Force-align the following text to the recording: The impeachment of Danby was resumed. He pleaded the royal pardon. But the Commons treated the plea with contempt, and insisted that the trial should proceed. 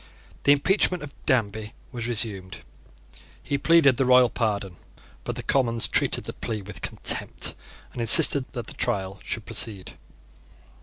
The 0.45 0.51
impeachment 0.51 1.03
of 1.03 1.13
Danby 1.27 1.73
was 1.91 2.07
resumed. 2.07 2.61
He 3.43 3.59
pleaded 3.59 3.97
the 3.97 4.03
royal 4.05 4.31
pardon. 4.31 4.77
But 5.23 5.35
the 5.35 5.43
Commons 5.43 5.87
treated 5.87 6.23
the 6.23 6.33
plea 6.33 6.63
with 6.63 6.81
contempt, 6.81 7.53
and 7.93 8.01
insisted 8.01 8.51
that 8.53 8.65
the 8.65 8.73
trial 8.73 9.19
should 9.23 9.45
proceed. 9.45 9.93